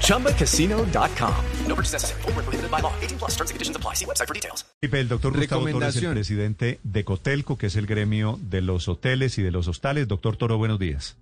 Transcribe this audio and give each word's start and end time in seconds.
ChumbaCasino.com. 0.00 1.34
No 1.68 1.74
purchase 1.74 1.92
necessary. 1.92 2.22
Full 2.22 2.32
prohibited 2.32 2.70
by 2.70 2.80
law. 2.80 2.92
18 3.02 3.18
plus 3.18 3.32
terms 3.36 3.50
and 3.50 3.56
conditions 3.56 3.76
apply. 3.76 3.94
See 3.94 4.06
website 4.06 4.28
for 4.28 4.34
details. 4.34 4.64
El 4.80 5.08
doctor 5.08 5.32
Gustavo 5.32 5.66
Toro 5.66 5.86
es 5.86 5.96
el 5.96 6.10
presidente 6.12 6.78
de 6.82 7.04
Cotelco, 7.04 7.58
que 7.58 7.66
es 7.66 7.76
el 7.76 7.86
gremio 7.86 8.38
de 8.40 8.60
los 8.60 8.88
hoteles 8.88 9.38
y 9.38 9.42
de 9.42 9.50
los 9.50 9.66
hostales. 9.68 10.08
Doctor 10.08 10.36
Toro, 10.36 10.58
buenos 10.58 10.78
días. 10.78 11.16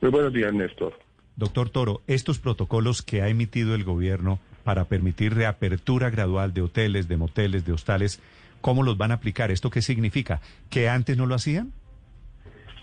Muy 0.00 0.10
buenos 0.10 0.32
días, 0.32 0.52
Néstor. 0.52 0.98
Doctor 1.36 1.70
Toro, 1.70 2.02
estos 2.06 2.38
protocolos 2.38 3.02
que 3.02 3.22
ha 3.22 3.28
emitido 3.28 3.74
el 3.74 3.84
gobierno 3.84 4.38
para 4.62 4.84
permitir 4.84 5.34
reapertura 5.34 6.10
gradual 6.10 6.54
de 6.54 6.62
hoteles, 6.62 7.08
de 7.08 7.16
moteles, 7.16 7.64
de 7.64 7.72
hostales, 7.72 8.20
¿cómo 8.60 8.82
los 8.82 8.96
van 8.96 9.10
a 9.10 9.14
aplicar? 9.14 9.50
¿Esto 9.50 9.70
qué 9.70 9.82
significa? 9.82 10.40
¿Que 10.70 10.88
antes 10.88 11.16
no 11.16 11.26
lo 11.26 11.34
hacían? 11.34 11.72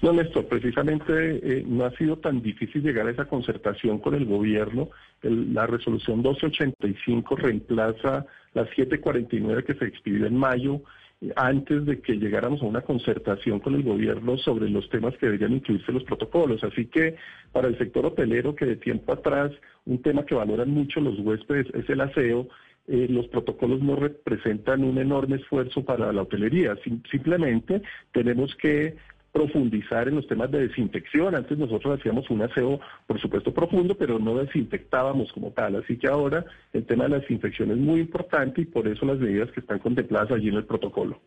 No, 0.01 0.11
Néstor, 0.13 0.47
precisamente 0.47 1.13
eh, 1.13 1.63
no 1.67 1.85
ha 1.85 1.91
sido 1.91 2.17
tan 2.17 2.41
difícil 2.41 2.81
llegar 2.81 3.05
a 3.05 3.11
esa 3.11 3.25
concertación 3.25 3.99
con 3.99 4.15
el 4.15 4.25
gobierno. 4.25 4.89
la 5.21 5.67
resolución 5.67 6.17
1285 6.17 7.35
reemplaza 7.35 8.25
la 8.53 8.65
749 8.65 9.63
que 9.63 9.75
se 9.75 9.85
expidió 9.85 10.25
en 10.25 10.35
mayo 10.35 10.81
eh, 11.21 11.31
antes 11.35 11.85
de 11.85 12.01
que 12.01 12.13
llegáramos 12.13 12.63
a 12.63 12.65
una 12.65 12.81
concertación 12.81 13.59
con 13.59 13.75
el 13.75 13.83
gobierno 13.83 14.39
sobre 14.39 14.69
los 14.71 14.89
temas 14.89 15.15
que 15.17 15.27
deberían 15.27 15.53
incluirse 15.53 15.91
los 15.91 16.03
protocolos. 16.03 16.63
Así 16.63 16.87
que 16.87 17.15
para 17.51 17.67
el 17.67 17.77
sector 17.77 18.07
hotelero, 18.07 18.55
que 18.55 18.65
de 18.65 18.77
tiempo 18.77 19.13
atrás 19.13 19.51
un 19.85 20.01
tema 20.01 20.25
que 20.25 20.33
valoran 20.33 20.71
mucho 20.71 20.99
los 20.99 21.19
huéspedes 21.19 21.67
es 21.75 21.87
el 21.91 22.01
aseo, 22.01 22.47
eh, 22.87 23.05
los 23.07 23.27
protocolos 23.27 23.81
no 23.81 23.95
representan 23.95 24.83
un 24.83 24.97
enorme 24.97 25.35
esfuerzo 25.35 25.85
para 25.85 26.11
la 26.11 26.23
hotelería. 26.23 26.75
simplemente 27.11 27.83
tenemos 28.11 28.55
que 28.55 28.95
profundizar 29.31 30.07
en 30.07 30.15
los 30.15 30.27
temas 30.27 30.51
de 30.51 30.67
desinfección. 30.67 31.35
Antes 31.35 31.57
nosotros 31.57 31.99
hacíamos 31.99 32.29
un 32.29 32.41
aseo, 32.41 32.79
por 33.07 33.19
supuesto, 33.19 33.53
profundo, 33.53 33.95
pero 33.95 34.19
no 34.19 34.35
desinfectábamos 34.35 35.31
como 35.31 35.51
tal. 35.51 35.77
Así 35.77 35.97
que 35.97 36.07
ahora 36.07 36.45
el 36.73 36.85
tema 36.85 37.05
de 37.05 37.11
la 37.11 37.19
desinfección 37.19 37.71
es 37.71 37.77
muy 37.77 38.01
importante 38.01 38.61
y 38.61 38.65
por 38.65 38.87
eso 38.87 39.05
las 39.05 39.19
medidas 39.19 39.51
que 39.51 39.61
están 39.61 39.79
contempladas 39.79 40.31
allí 40.31 40.49
en 40.49 40.55
el 40.55 40.65
protocolo. 40.65 41.21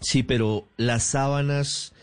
Sí, 0.00 0.22
pero 0.22 0.64
las 0.76 1.02
sábanas 1.02 1.94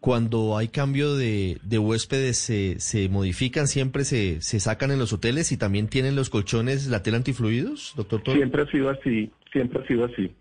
cuando 0.00 0.58
hay 0.58 0.66
cambio 0.66 1.14
de, 1.14 1.60
huéspedes 1.70 2.36
se, 2.36 2.80
se, 2.80 3.08
modifican, 3.08 3.68
siempre 3.68 4.04
se, 4.04 4.40
se, 4.40 4.58
sacan 4.58 4.90
en 4.90 4.98
los 4.98 5.12
hoteles 5.12 5.52
y 5.52 5.56
también 5.56 5.86
tienen 5.86 6.16
los 6.16 6.28
colchones 6.28 6.88
la 6.88 7.04
tela 7.04 7.18
antifluidos, 7.18 7.92
doctor 7.96 8.20
Toro? 8.20 8.36
Siempre 8.36 8.62
ha 8.62 8.66
sido 8.66 8.90
así, 8.90 9.30
siempre 9.52 9.80
ha 9.80 9.86
sido 9.86 10.04
así. 10.06 10.32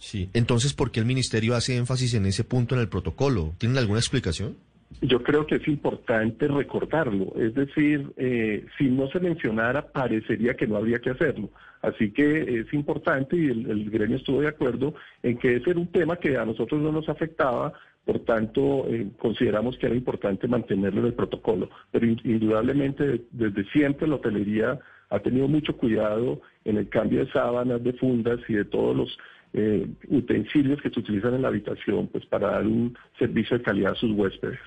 Sí, 0.00 0.30
entonces, 0.32 0.72
¿por 0.72 0.90
qué 0.90 0.98
el 1.00 1.06
ministerio 1.06 1.54
hace 1.54 1.76
énfasis 1.76 2.14
en 2.14 2.24
ese 2.24 2.42
punto 2.42 2.74
en 2.74 2.80
el 2.80 2.88
protocolo? 2.88 3.52
¿Tienen 3.58 3.76
alguna 3.76 4.00
explicación? 4.00 4.56
Yo 5.02 5.22
creo 5.22 5.46
que 5.46 5.56
es 5.56 5.68
importante 5.68 6.48
recordarlo, 6.48 7.32
es 7.36 7.54
decir, 7.54 8.10
eh, 8.16 8.64
si 8.76 8.86
no 8.86 9.08
se 9.10 9.20
mencionara, 9.20 9.86
parecería 9.86 10.54
que 10.54 10.66
no 10.66 10.76
habría 10.76 10.98
que 10.98 11.10
hacerlo. 11.10 11.50
Así 11.82 12.10
que 12.10 12.60
es 12.60 12.72
importante 12.72 13.36
y 13.36 13.46
el, 13.46 13.70
el 13.70 13.90
gremio 13.90 14.16
estuvo 14.16 14.40
de 14.40 14.48
acuerdo 14.48 14.94
en 15.22 15.38
que 15.38 15.56
ese 15.56 15.70
era 15.70 15.78
un 15.78 15.92
tema 15.92 16.16
que 16.16 16.36
a 16.36 16.46
nosotros 16.46 16.80
no 16.80 16.92
nos 16.92 17.08
afectaba, 17.08 17.74
por 18.04 18.20
tanto, 18.20 18.86
eh, 18.88 19.08
consideramos 19.18 19.76
que 19.76 19.86
era 19.86 19.94
importante 19.94 20.48
mantenerlo 20.48 21.00
en 21.00 21.06
el 21.08 21.14
protocolo. 21.14 21.68
Pero 21.92 22.06
indudablemente, 22.06 23.26
desde 23.30 23.64
siempre 23.70 24.08
la 24.08 24.16
hotelería 24.16 24.80
ha 25.10 25.18
tenido 25.20 25.46
mucho 25.46 25.76
cuidado 25.76 26.40
en 26.64 26.78
el 26.78 26.88
cambio 26.88 27.24
de 27.24 27.32
sábanas, 27.32 27.84
de 27.84 27.92
fundas 27.92 28.40
y 28.48 28.54
de 28.54 28.64
todos 28.64 28.96
los 28.96 29.18
eh, 29.52 29.86
utensilios 30.08 30.80
que 30.80 30.90
se 30.90 31.00
utilizan 31.00 31.34
en 31.34 31.42
la 31.42 31.48
habitación 31.48 32.06
pues 32.08 32.24
para 32.26 32.52
dar 32.52 32.66
un 32.66 32.96
servicio 33.18 33.58
de 33.58 33.64
calidad 33.64 33.92
a 33.92 33.96
sus 33.96 34.12
huéspedes. 34.12 34.60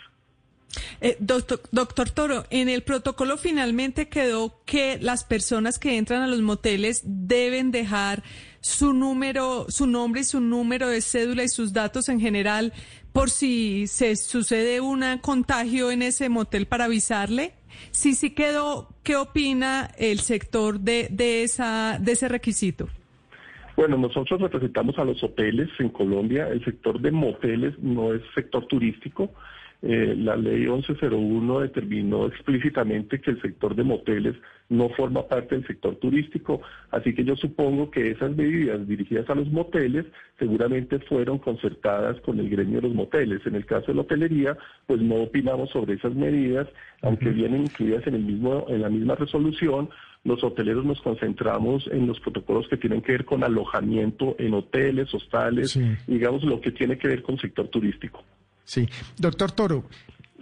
Eh, 1.02 1.18
doctor, 1.20 1.62
doctor, 1.72 2.10
Toro, 2.10 2.46
en 2.50 2.68
el 2.70 2.82
protocolo 2.82 3.38
finalmente 3.38 4.10
quedó 4.10 4.62
que 4.66 4.98
las 5.00 5.24
personas 5.24 5.78
que 5.78 5.98
entran 5.98 6.24
a 6.24 6.28
los 6.28 6.42
moteles 6.42 7.02
deben 7.06 7.72
dejar 7.72 8.24
su 8.62 8.94
número, 8.94 9.66
su 9.70 9.88
nombre 9.88 10.22
y 10.22 10.24
su 10.24 10.40
número 10.40 10.88
de 10.88 11.02
cédula 11.02 11.44
y 11.44 11.50
sus 11.50 11.74
datos 11.74 12.10
en 12.10 12.20
general 12.20 12.74
por 13.12 13.30
si 13.30 13.86
se 13.88 14.16
sucede 14.16 14.82
un 14.82 15.04
contagio 15.22 15.92
en 15.92 16.02
ese 16.02 16.30
motel 16.30 16.66
para 16.66 16.86
avisarle. 16.86 17.54
Sí, 17.92 18.16
sí 18.16 18.32
quedó. 18.32 18.90
¿Qué 19.04 19.16
opina 19.16 19.92
el 19.98 20.20
sector 20.20 20.80
de, 20.80 21.10
de, 21.12 21.44
esa, 21.44 22.00
de 22.02 22.14
ese 22.14 22.28
requisito? 22.28 22.90
Bueno, 23.76 23.98
nosotros 23.98 24.40
representamos 24.40 24.98
a 25.00 25.06
los 25.06 25.24
hoteles 25.24 25.70
en 25.80 25.90
Colombia. 25.90 26.48
El 26.48 26.64
sector 26.64 27.00
de 27.02 27.12
moteles 27.12 27.78
no 27.80 28.14
es 28.14 28.22
sector 28.36 28.68
turístico. 28.68 29.32
Eh, 29.86 30.16
la 30.18 30.38
ley 30.38 30.66
1101 30.66 31.60
determinó 31.60 32.28
explícitamente 32.28 33.20
que 33.20 33.32
el 33.32 33.42
sector 33.42 33.76
de 33.76 33.84
moteles 33.84 34.36
no 34.70 34.88
forma 34.90 35.28
parte 35.28 35.56
del 35.56 35.68
sector 35.68 35.98
turístico, 35.98 36.62
así 36.92 37.14
que 37.14 37.26
yo 37.26 37.36
supongo 37.36 37.92
que 37.92 38.12
esas 38.12 38.34
medidas 38.34 38.88
dirigidas 38.88 39.30
a 39.30 39.36
los 39.36 39.50
moteles 39.52 40.06
seguramente 40.40 41.00
fueron 41.00 41.38
concertadas 41.38 42.20
con 42.22 42.40
el 42.40 42.50
gremio 42.50 42.80
de 42.80 42.88
los 42.88 42.96
moteles. 42.96 43.46
En 43.46 43.56
el 43.56 43.66
caso 43.66 43.88
de 43.88 43.96
la 43.96 44.02
hotelería, 44.04 44.58
pues 44.88 45.02
no 45.02 45.16
opinamos 45.16 45.70
sobre 45.72 45.96
esas 45.96 46.16
medidas, 46.16 46.66
aunque 47.02 47.32
vienen 47.32 47.64
incluidas 47.64 48.08
en 48.08 48.16
el 48.16 48.24
mismo 48.24 48.66
en 48.70 48.84
la 48.84 48.90
misma 48.90 49.16
resolución, 49.16 49.90
los 50.24 50.44
hoteleros 50.44 50.86
nos 50.86 51.02
concentramos 51.02 51.88
en 51.92 52.08
los 52.08 52.20
protocolos 52.20 52.68
que 52.70 52.78
tienen 52.78 53.02
que 53.02 53.12
ver 53.12 53.26
con 53.26 53.44
alojamiento 53.44 54.36
en 54.40 54.54
hoteles, 54.54 55.14
hostales, 55.14 55.78
digamos 56.08 56.44
lo 56.44 56.62
que 56.62 56.72
tiene 56.72 56.98
que 56.98 57.08
ver 57.08 57.24
con 57.24 57.38
sector 57.38 57.68
turístico. 57.68 58.24
Sí, 58.64 58.88
doctor 59.18 59.52
Toro, 59.52 59.84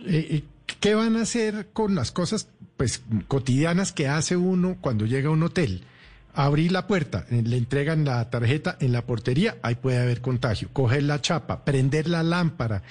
eh, 0.06 0.28
eh, 0.30 0.44
¿qué 0.80 0.94
van 0.94 1.16
a 1.16 1.22
hacer 1.22 1.70
con 1.74 1.96
las 1.96 2.12
cosas 2.12 2.50
pues 2.78 3.04
cotidianas 3.28 3.92
que 3.92 4.08
hace 4.08 4.38
uno 4.38 4.78
cuando 4.80 5.06
llega 5.06 5.30
a 5.30 5.32
un 5.32 5.44
hotel? 5.44 5.82
Abrir 6.34 6.72
la 6.72 6.88
puerta, 6.88 7.26
eh, 7.32 7.42
le 7.44 7.58
entregan 7.58 8.06
la 8.06 8.30
tarjeta 8.30 8.78
en 8.80 8.94
la 8.94 9.06
portería, 9.06 9.58
ahí 9.64 9.76
puede 9.76 9.98
haber 9.98 10.22
contagio. 10.22 10.70
Coger 10.72 11.04
la 11.04 11.20
chapa, 11.20 11.66
prender 11.66 12.08
la 12.08 12.24
lámpara, 12.24 12.84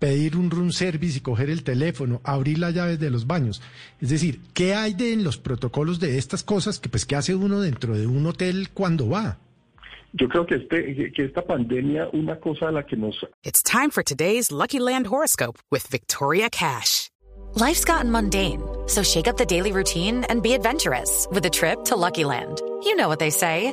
pedir 0.00 0.36
un 0.36 0.50
room 0.50 0.72
service 0.72 1.18
y 1.18 1.20
coger 1.20 1.50
el 1.50 1.62
teléfono, 1.62 2.20
abrir 2.24 2.58
las 2.58 2.74
llaves 2.74 2.98
de 2.98 3.10
los 3.10 3.28
baños. 3.28 3.62
Es 4.00 4.08
decir, 4.08 4.40
¿qué 4.52 4.74
hay 4.74 4.94
de 4.94 5.12
en 5.12 5.22
los 5.22 5.36
protocolos 5.36 6.00
de 6.00 6.18
estas 6.18 6.42
cosas 6.42 6.80
que 6.80 6.88
pues 6.88 7.06
qué 7.06 7.14
hace 7.14 7.36
uno 7.36 7.60
dentro 7.60 7.96
de 7.96 8.08
un 8.08 8.26
hotel 8.26 8.70
cuando 8.74 9.08
va? 9.08 9.38
Yo 10.12 10.28
creo 10.28 10.44
que, 10.44 10.56
este, 10.56 11.12
que 11.12 11.24
esta 11.24 11.42
pandemia, 11.42 12.08
una 12.12 12.40
cosa 12.40 12.68
a 12.68 12.72
la 12.72 12.84
que 12.84 12.96
nos... 12.96 13.14
It's 13.44 13.62
time 13.62 13.90
for 13.90 14.02
today's 14.02 14.50
Lucky 14.50 14.80
Land 14.80 15.06
horoscope 15.06 15.58
with 15.70 15.86
Victoria 15.88 16.48
Cash. 16.50 17.10
Life's 17.54 17.84
gotten 17.84 18.10
mundane, 18.10 18.62
so 18.86 19.02
shake 19.02 19.28
up 19.28 19.36
the 19.36 19.46
daily 19.46 19.72
routine 19.72 20.24
and 20.28 20.42
be 20.42 20.54
adventurous 20.54 21.28
with 21.30 21.44
a 21.44 21.50
trip 21.50 21.84
to 21.84 21.96
Lucky 21.96 22.24
Land. 22.24 22.60
You 22.82 22.96
know 22.96 23.08
what 23.08 23.18
they 23.18 23.30
say. 23.30 23.72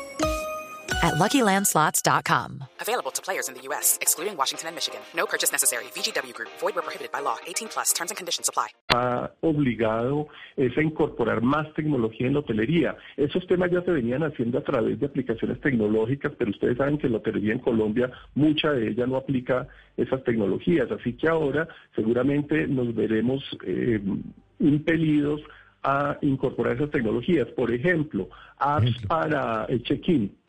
at 1.01 1.15
LuckyLandSlots.com. 1.15 2.63
Available 2.79 3.11
to 3.11 3.21
players 3.21 3.47
in 3.47 3.53
the 3.53 3.61
U.S., 3.69 3.97
excluding 4.01 4.37
Washington 4.37 4.67
and 4.67 4.75
Michigan. 4.75 5.01
No 5.15 5.25
purchase 5.25 5.51
necessary. 5.51 5.85
VGW 5.95 6.33
Group. 6.33 6.49
Void 6.59 6.75
where 6.75 6.83
prohibited 6.83 7.11
by 7.11 7.19
law. 7.19 7.37
18 7.47 7.69
plus. 7.69 7.93
Terms 7.93 8.11
and 8.11 8.17
conditions 8.17 8.49
apply. 8.49 8.67
Ha 8.93 9.31
obligado 9.41 10.27
es 10.57 10.77
a 10.77 10.81
incorporar 10.81 11.41
más 11.41 11.73
tecnología 11.73 12.27
en 12.27 12.33
la 12.33 12.39
hotelería. 12.39 12.95
Esos 13.17 13.45
temas 13.47 13.71
ya 13.71 13.81
se 13.81 13.91
venían 13.91 14.23
haciendo 14.23 14.59
a 14.59 14.63
través 14.63 14.99
de 14.99 15.05
aplicaciones 15.05 15.59
tecnológicas, 15.61 16.33
pero 16.37 16.51
ustedes 16.51 16.77
saben 16.77 16.97
que 16.97 17.09
la 17.09 17.17
hotelería 17.17 17.53
en 17.53 17.59
Colombia, 17.59 18.11
mucha 18.35 18.71
de 18.71 18.89
ella 18.89 19.07
no 19.07 19.17
aplica 19.17 19.67
esas 19.97 20.23
tecnologías. 20.23 20.91
Así 20.91 21.13
que 21.13 21.27
ahora 21.27 21.67
seguramente 21.95 22.67
nos 22.67 22.93
veremos 22.93 23.43
eh, 23.65 24.01
impelidos 24.59 25.41
a 25.83 26.17
incorporar 26.21 26.75
esas 26.75 26.91
tecnologías. 26.91 27.47
Por 27.49 27.73
ejemplo, 27.73 28.29
apps 28.59 29.05
para 29.07 29.65
el 29.65 29.81
check-in 29.83 30.40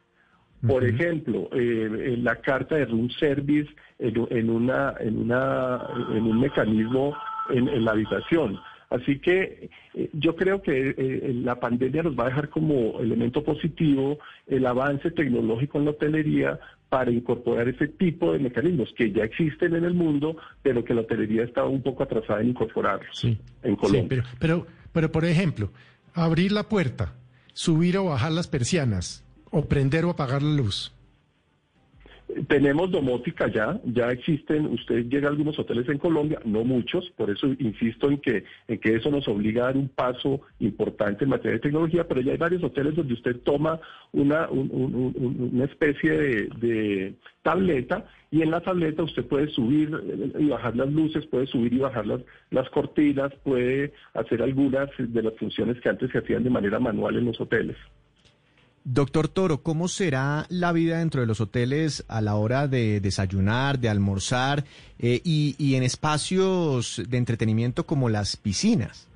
por 0.67 0.85
ejemplo, 0.85 1.49
eh, 1.53 2.15
en 2.15 2.25
la 2.25 2.37
carta 2.37 2.77
de 2.77 2.85
room 2.85 3.11
service 3.19 3.69
en, 3.99 4.51
una, 4.51 4.95
en, 5.01 5.19
una, 5.19 5.81
en 6.15 6.23
un 6.25 6.41
mecanismo 6.41 7.17
en, 7.51 7.85
la 7.85 7.93
habitación. 7.93 8.59
Así 8.91 9.19
que 9.19 9.71
eh, 9.95 10.11
yo 10.13 10.37
creo 10.37 10.63
que 10.63 10.95
eh, 10.97 11.33
la 11.35 11.59
pandemia 11.59 12.03
nos 12.03 12.19
va 12.19 12.25
a 12.25 12.29
dejar 12.29 12.49
como 12.49 13.01
elemento 13.01 13.43
positivo 13.43 14.19
el 14.47 14.67
avance 14.67 15.11
tecnológico 15.11 15.79
en 15.79 15.87
la 15.87 15.91
hotelería 15.93 16.61
para 16.89 17.11
incorporar 17.11 17.69
ese 17.69 17.89
tipo 17.89 18.33
de 18.33 18.39
mecanismos 18.39 18.93
que 18.97 19.11
ya 19.11 19.25
existen 19.25 19.75
en 19.75 19.85
el 19.85 19.95
mundo, 19.95 20.37
pero 20.63 20.85
que 20.85 20.95
la 20.95 21.01
hotelería 21.01 21.43
estaba 21.43 21.69
un 21.69 21.83
poco 21.83 22.03
atrasada 22.03 22.43
en 22.43 22.51
incorporarlos 22.51 23.25
en 23.25 23.77
Colombia. 23.77 24.07
pero, 24.09 24.25
pero, 24.39 24.67
pero, 24.93 25.11
por 25.11 25.25
ejemplo, 25.25 25.71
abrir 26.13 26.53
la 26.53 26.69
puerta, 26.69 27.15
subir 27.55 27.97
o 27.97 28.05
bajar 28.05 28.33
las 28.33 28.47
persianas, 28.47 29.25
o 29.53 29.65
prender 29.65 30.05
o 30.05 30.11
apagar 30.11 30.43
la 30.43 30.55
luz. 30.55 30.93
Tenemos 32.49 32.91
domótica 32.91 33.47
ya, 33.49 33.79
ya 33.85 34.09
existen, 34.11 34.65
usted 34.67 35.07
llega 35.09 35.29
a 35.29 35.31
algunos 35.31 35.59
hoteles 35.59 35.87
en 35.91 35.99
Colombia, 35.99 36.41
no 36.47 36.65
muchos, 36.65 37.11
por 37.17 37.29
eso 37.29 37.47
insisto 37.59 38.09
en 38.09 38.19
que, 38.19 38.45
en 38.69 38.79
que 38.79 38.97
eso 38.97 39.11
nos 39.11 39.29
obliga 39.29 39.65
a 39.65 39.67
dar 39.67 39.77
un 39.77 39.89
paso 39.89 40.41
importante 40.59 41.25
en 41.25 41.31
materia 41.31 41.55
de 41.55 41.61
tecnología, 41.61 42.09
pero 42.09 42.23
ya 42.23 42.33
hay 42.33 42.39
varios 42.39 42.65
hoteles 42.65 42.97
donde 42.97 43.13
usted 43.13 43.37
toma 43.41 43.79
una, 44.13 44.49
una 44.49 45.65
especie 45.65 46.11
de, 46.11 46.49
de, 46.59 47.15
tableta 47.43 48.07
y 48.31 48.41
en 48.41 48.51
la 48.51 48.61
tableta 48.61 49.03
usted 49.03 49.27
puede 49.27 49.49
subir 49.49 49.91
y 50.39 50.47
bajar 50.47 50.75
las 50.75 50.91
luces, 50.91 51.27
puede 51.27 51.47
subir 51.47 51.75
y 51.75 51.79
bajar 51.79 52.07
las, 52.07 52.21
las 52.51 52.71
cortinas, 52.71 53.35
puede 53.43 53.93
hacer 54.15 54.41
algunas 54.41 54.89
de 54.97 55.23
las 55.23 55.35
funciones 55.35 55.79
que 55.81 55.91
antes 55.91 56.11
se 56.11 56.19
hacían 56.19 56.45
de 56.45 56.51
manera 56.51 56.79
manual 56.79 57.17
en 57.17 57.27
los 57.27 57.39
hoteles. 57.41 57.77
Doctor 58.85 59.29
Toro, 59.29 59.63
¿cómo 59.63 59.87
será 59.87 60.47
la 60.49 60.73
vida 60.73 60.99
dentro 60.99 61.21
de 61.21 61.27
los 61.27 61.41
hoteles 61.41 62.05
a 62.09 62.21
la 62.21 62.35
hora 62.35 62.67
de 62.67 63.01
desayunar, 63.01 63.79
de 63.79 63.89
almorzar 63.89 64.65
eh, 64.99 65.21
y, 65.25 65.55
y 65.57 65.77
en 65.77 65.85
espacios 65.85 67.01
de 67.09 67.17
entretenimiento 67.17 67.87
como 67.87 68.09
las 68.09 68.37
piscinas? 68.37 69.07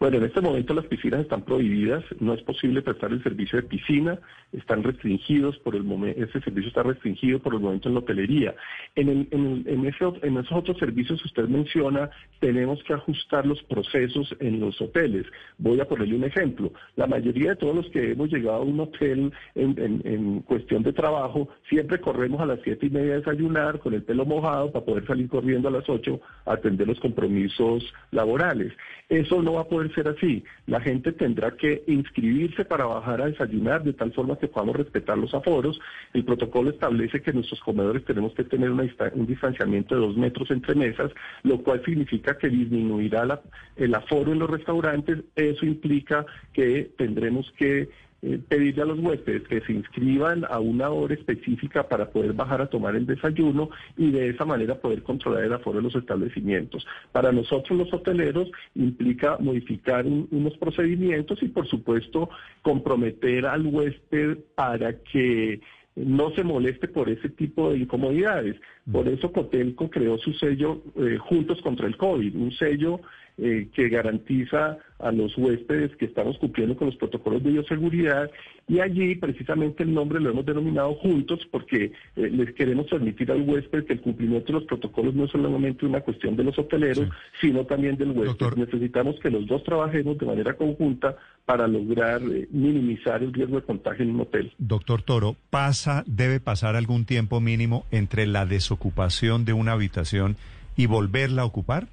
Bueno, 0.00 0.18
en 0.18 0.24
este 0.24 0.40
momento 0.40 0.74
las 0.74 0.86
piscinas 0.86 1.22
están 1.22 1.42
prohibidas, 1.42 2.04
no 2.20 2.32
es 2.32 2.42
posible 2.42 2.82
prestar 2.82 3.10
el 3.10 3.20
servicio 3.22 3.60
de 3.60 3.66
piscina, 3.66 4.18
están 4.52 4.84
restringidos 4.84 5.58
por 5.58 5.74
el 5.74 5.82
momento, 5.82 6.22
ese 6.22 6.40
servicio 6.40 6.68
está 6.68 6.84
restringido 6.84 7.40
por 7.40 7.54
el 7.54 7.60
momento 7.60 7.88
en 7.88 7.94
la 7.94 8.00
hotelería. 8.00 8.54
En, 8.94 9.08
el, 9.08 9.28
en, 9.32 9.64
en, 9.66 9.86
ese, 9.86 10.04
en 10.22 10.36
esos 10.36 10.52
otros 10.52 10.78
servicios 10.78 11.20
que 11.20 11.26
usted 11.26 11.48
menciona, 11.48 12.10
tenemos 12.38 12.80
que 12.84 12.94
ajustar 12.94 13.44
los 13.44 13.60
procesos 13.64 14.36
en 14.38 14.60
los 14.60 14.80
hoteles. 14.80 15.26
Voy 15.58 15.80
a 15.80 15.88
ponerle 15.88 16.14
un 16.14 16.24
ejemplo. 16.24 16.72
La 16.94 17.08
mayoría 17.08 17.50
de 17.50 17.56
todos 17.56 17.74
los 17.74 17.90
que 17.90 18.12
hemos 18.12 18.30
llegado 18.30 18.58
a 18.58 18.62
un 18.62 18.78
hotel 18.78 19.32
en, 19.56 20.00
en 20.04 20.40
cuestión 20.42 20.84
de 20.84 20.92
trabajo, 20.92 21.48
siempre 21.68 22.00
corremos 22.00 22.40
a 22.40 22.46
las 22.46 22.60
siete 22.62 22.86
y 22.86 22.90
media 22.90 23.14
a 23.14 23.18
desayunar 23.18 23.80
con 23.80 23.94
el 23.94 24.04
pelo 24.04 24.24
mojado 24.24 24.70
para 24.70 24.84
poder 24.84 25.06
salir 25.08 25.28
corriendo 25.28 25.66
a 25.66 25.72
las 25.72 25.88
ocho 25.88 26.20
a 26.46 26.52
atender 26.52 26.86
los 26.86 27.00
compromisos 27.00 27.82
laborales. 28.12 28.72
Eso 29.08 29.42
no 29.42 29.54
va 29.54 29.62
a 29.62 29.68
poder 29.68 29.87
ser 29.94 30.08
así. 30.08 30.44
La 30.66 30.80
gente 30.80 31.12
tendrá 31.12 31.52
que 31.52 31.82
inscribirse 31.86 32.64
para 32.64 32.86
bajar 32.86 33.22
a 33.22 33.26
desayunar 33.26 33.82
de 33.82 33.92
tal 33.92 34.12
forma 34.12 34.38
que 34.38 34.48
podamos 34.48 34.76
respetar 34.76 35.16
los 35.18 35.34
aforos. 35.34 35.80
El 36.14 36.24
protocolo 36.24 36.70
establece 36.70 37.22
que 37.22 37.32
nuestros 37.32 37.60
comedores 37.60 38.04
tenemos 38.04 38.34
que 38.34 38.44
tener 38.44 38.70
un 38.70 39.26
distanciamiento 39.26 39.94
de 39.94 40.00
dos 40.00 40.16
metros 40.16 40.50
entre 40.50 40.74
mesas, 40.74 41.10
lo 41.42 41.62
cual 41.62 41.82
significa 41.84 42.36
que 42.36 42.48
disminuirá 42.48 43.40
el 43.76 43.94
aforo 43.94 44.32
en 44.32 44.38
los 44.38 44.50
restaurantes. 44.50 45.18
Eso 45.36 45.66
implica 45.66 46.24
que 46.52 46.90
tendremos 46.96 47.50
que 47.56 47.88
eh, 48.20 48.40
pedirle 48.48 48.82
a 48.82 48.86
los 48.86 48.98
huéspedes 48.98 49.46
que 49.46 49.60
se 49.60 49.72
inscriban 49.72 50.44
a 50.50 50.58
una 50.58 50.90
hora 50.90 51.14
específica 51.14 51.88
para 51.88 52.10
poder 52.10 52.32
bajar 52.32 52.60
a 52.60 52.66
tomar 52.66 52.96
el 52.96 53.06
desayuno 53.06 53.70
y 53.96 54.10
de 54.10 54.30
esa 54.30 54.44
manera 54.44 54.80
poder 54.80 55.04
controlar 55.04 55.44
el 55.44 55.52
aforo 55.52 55.78
de 55.78 55.84
los 55.84 55.94
establecimientos. 55.94 56.84
Para 57.12 57.30
nosotros 57.30 57.78
los 57.78 57.92
hoteleros 57.92 58.50
implica 58.74 59.38
modificar 59.38 60.04
unos 60.04 60.56
procedimientos 60.58 61.40
y 61.42 61.48
por 61.48 61.68
supuesto 61.68 62.28
comprometer 62.62 63.46
al 63.46 63.66
huésped 63.66 64.38
para 64.56 64.98
que 64.98 65.60
no 65.94 66.30
se 66.30 66.44
moleste 66.44 66.88
por 66.88 67.08
ese 67.08 67.28
tipo 67.28 67.70
de 67.70 67.78
incomodidades. 67.78 68.56
Por 68.90 69.08
eso 69.08 69.32
Cotelco 69.32 69.90
creó 69.90 70.18
su 70.18 70.32
sello 70.32 70.82
eh, 70.96 71.18
Juntos 71.18 71.60
contra 71.62 71.86
el 71.86 71.96
COVID, 71.96 72.34
un 72.36 72.52
sello 72.52 73.00
eh, 73.38 73.68
que 73.72 73.88
garantiza 73.88 74.78
a 74.98 75.12
los 75.12 75.36
huéspedes 75.38 75.94
que 75.96 76.06
estamos 76.06 76.36
cumpliendo 76.38 76.76
con 76.76 76.88
los 76.88 76.96
protocolos 76.96 77.42
de 77.42 77.50
bioseguridad 77.50 78.30
y 78.66 78.80
allí 78.80 79.14
precisamente 79.14 79.84
el 79.84 79.94
nombre 79.94 80.20
lo 80.20 80.30
hemos 80.30 80.44
denominado 80.44 80.94
juntos 80.94 81.40
porque 81.50 81.92
eh, 82.16 82.30
les 82.30 82.52
queremos 82.54 82.86
transmitir 82.86 83.30
al 83.30 83.42
huésped 83.42 83.84
que 83.84 83.92
el 83.94 84.00
cumplimiento 84.00 84.48
de 84.48 84.58
los 84.58 84.64
protocolos 84.64 85.14
no 85.14 85.24
es 85.24 85.30
solamente 85.30 85.86
una 85.86 86.00
cuestión 86.00 86.36
de 86.36 86.44
los 86.44 86.58
hoteleros, 86.58 87.08
sino 87.40 87.64
también 87.64 87.96
del 87.96 88.10
huésped. 88.10 88.56
Necesitamos 88.56 89.18
que 89.20 89.30
los 89.30 89.46
dos 89.46 89.62
trabajemos 89.62 90.18
de 90.18 90.26
manera 90.26 90.54
conjunta 90.54 91.16
para 91.46 91.66
lograr 91.68 92.20
eh, 92.22 92.48
minimizar 92.50 93.22
el 93.22 93.32
riesgo 93.32 93.60
de 93.60 93.66
contagio 93.66 94.04
en 94.04 94.16
un 94.16 94.22
hotel. 94.22 94.52
Doctor 94.58 95.02
Toro, 95.02 95.36
pasa, 95.50 96.02
debe 96.06 96.40
pasar 96.40 96.76
algún 96.76 97.04
tiempo 97.04 97.40
mínimo 97.40 97.86
entre 97.90 98.26
la 98.26 98.46
desocupación 98.46 99.44
de 99.44 99.52
una 99.52 99.72
habitación 99.72 100.36
y 100.76 100.86
volverla 100.86 101.42
a 101.42 101.44
ocupar? 101.44 101.88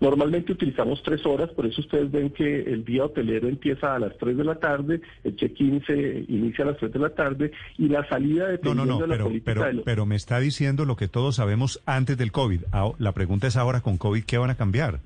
Normalmente 0.00 0.52
utilizamos 0.52 1.02
tres 1.02 1.26
horas, 1.26 1.50
por 1.50 1.66
eso 1.66 1.80
ustedes 1.80 2.10
ven 2.12 2.30
que 2.30 2.60
el 2.62 2.84
día 2.84 3.04
hotelero 3.04 3.48
empieza 3.48 3.96
a 3.96 3.98
las 3.98 4.16
tres 4.16 4.36
de 4.36 4.44
la 4.44 4.54
tarde, 4.54 5.00
el 5.24 5.34
check-in 5.34 5.82
se 5.84 6.24
inicia 6.28 6.64
a 6.64 6.68
las 6.68 6.76
tres 6.78 6.92
de 6.92 7.00
la 7.00 7.10
tarde 7.10 7.50
y 7.78 7.88
la 7.88 8.08
salida 8.08 8.46
dependiendo 8.46 8.84
no, 8.84 8.92
no, 8.92 9.00
no, 9.00 9.00
de 9.02 9.08
la 9.08 9.14
pero, 9.14 9.24
política 9.24 9.52
pero, 9.54 9.64
de 9.66 9.72
los... 9.72 9.84
pero 9.84 10.06
me 10.06 10.14
está 10.14 10.38
diciendo 10.38 10.84
lo 10.84 10.94
que 10.94 11.08
todos 11.08 11.34
sabemos 11.34 11.82
antes 11.84 12.16
del 12.16 12.30
COVID. 12.30 12.60
Ah, 12.70 12.92
La 12.98 13.10
pregunta 13.10 13.48
es 13.48 13.56
ahora 13.56 13.80
con 13.80 13.98
COVID, 13.98 14.22
¿qué 14.22 14.38
van 14.38 14.50
a 14.50 14.54
cambiar? 14.56 15.00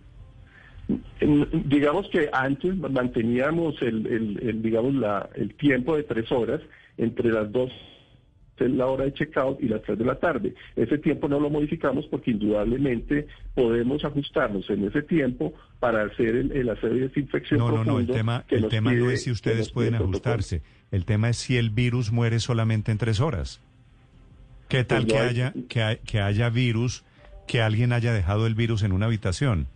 Digamos 1.65 2.09
que 2.11 2.29
antes 2.33 2.77
manteníamos 2.77 3.81
el, 3.81 4.06
el- 4.06 4.41
el, 4.43 4.62
digamos 4.62 4.94
la, 4.94 5.29
el 5.37 5.55
tiempo 5.55 5.97
de 5.97 6.03
tres 6.03 6.31
horas 6.33 6.61
entre 6.99 7.31
las 7.31 7.50
dos 7.50 7.71
es 8.59 8.71
la 8.71 8.87
hora 8.87 9.05
de 9.05 9.13
checkout 9.15 9.61
y 9.63 9.69
las 9.69 9.83
tres 9.83 9.99
de 9.99 10.05
la 10.05 10.15
tarde. 10.21 10.55
Ese 10.77 10.99
tiempo 10.99 11.27
no 11.29 11.41
lo 11.41 11.51
modificamos 11.51 12.07
porque 12.07 12.31
indudablemente 12.31 13.27
podemos 13.55 14.05
ajustarnos 14.05 14.69
en 14.71 14.85
ese 14.87 15.03
tiempo 15.03 15.53
para 15.81 16.03
hacer 16.05 16.37
el, 16.37 16.53
el 16.53 16.69
aseo 16.69 16.95
y 16.97 17.01
desinfección 17.01 17.59
No, 17.59 17.71
no, 17.73 17.85
no, 17.85 17.99
el 17.99 18.07
tema, 18.07 18.45
el 18.49 18.69
tema 18.69 18.93
no 18.93 19.11
es 19.11 19.25
si 19.25 19.31
ustedes 19.31 19.71
pueden 19.71 19.93
protocolo. 19.95 20.17
ajustarse. 20.19 20.63
El 20.91 21.05
tema 21.05 21.29
es 21.31 21.39
si 21.39 21.57
el 21.57 21.71
virus 21.71 22.13
muere 22.13 22.39
solamente 22.41 22.93
en 22.93 22.99
tres 22.99 23.21
horas. 23.21 23.61
¿Qué 24.69 24.85
tal 24.85 25.03
Pues 25.07 25.13
que 25.15 25.19
hay- 25.19 25.29
haya, 25.29 25.55
que, 25.69 25.83
hay- 25.83 25.99
que 26.05 26.21
haya 26.21 26.49
virus, 26.51 27.05
que 27.47 27.61
alguien 27.63 27.93
haya 27.93 28.13
dejado 28.13 28.47
el 28.47 28.55
virus 28.55 28.83
en 28.83 28.93
una 28.93 29.07
habitación? 29.07 29.67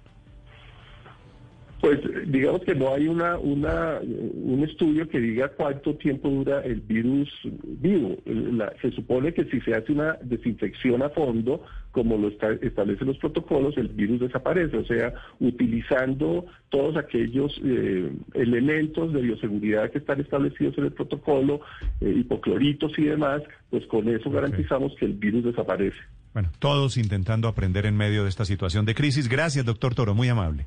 Pues 1.81 2.00
digamos 2.26 2.62
que 2.62 2.75
no 2.75 2.94
hay 2.94 3.06
una, 3.06 3.37
una, 3.38 4.00
un 4.00 4.64
estudio 4.64 5.06
que 5.08 5.20
diga 5.20 5.49
cuánto 5.50 5.94
tiempo 5.94 6.28
dura 6.31 6.61
el 6.62 6.81
virus 6.81 7.28
vivo. 7.64 8.17
La- 8.25 8.73
se 8.81 8.90
supone 8.93 9.34
que 9.34 9.44
si 9.44 9.61
se 9.61 9.75
hace 9.75 9.93
una 9.93 10.17
desinfección 10.23 11.02
a 11.02 11.11
fondo, 11.11 11.62
como 11.93 12.17
lo 12.17 12.28
esta- 12.28 12.52
establecen 12.62 13.08
los 13.08 13.19
protocolos, 13.19 13.76
el 13.76 13.88
virus 13.88 14.21
desaparece. 14.21 14.76
O 14.78 14.85
sea, 14.87 15.12
utilizando 15.38 16.47
todos 16.71 16.97
aquellos 16.97 17.61
eh, 17.64 18.11
elementos 18.35 19.12
de 19.12 19.21
bioseguridad 19.23 19.90
que 19.90 19.99
están 19.99 20.21
establecidos 20.21 20.76
en 20.78 20.85
el 20.85 20.92
protocolo, 20.92 21.61
eh, 22.00 22.14
hipocloritos 22.21 22.99
y 22.99 23.04
demás, 23.04 23.42
pues 23.71 23.87
con 23.87 24.09
eso 24.09 24.30
garantizamos 24.30 24.95
que 24.99 25.06
el 25.06 25.12
virus 25.14 25.45
desaparece. 25.45 25.99
Bueno, 26.33 26.50
todos 26.59 26.97
intentando 26.97 27.49
aprender 27.49 27.87
en 27.87 27.97
medio 27.97 28.23
de 28.25 28.28
esta 28.28 28.45
situación 28.45 28.85
de 28.87 28.95
crisis. 28.95 29.28
Gracias, 29.28 29.64
doctor 29.64 29.95
Toro, 29.95 30.14
muy 30.14 30.28
amable. 30.28 30.66